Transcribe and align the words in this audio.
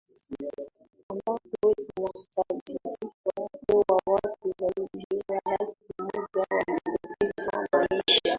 ambapo 1.09 1.39
inakadiriwa 1.63 2.99
kuwa 3.33 3.99
watu 4.05 4.53
zaidi 4.59 5.05
ya 5.29 5.41
laki 5.57 6.01
moja 6.01 6.45
walipoteza 6.49 7.67
maisha 7.73 8.21